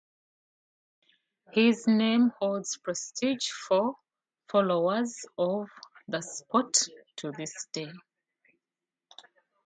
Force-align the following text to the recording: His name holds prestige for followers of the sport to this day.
His 1.51 1.85
name 1.85 2.33
holds 2.39 2.75
prestige 2.79 3.49
for 3.51 3.93
followers 4.49 5.27
of 5.37 5.67
the 6.07 6.21
sport 6.21 6.75
to 7.17 7.31
this 7.33 7.67
day. 7.71 7.91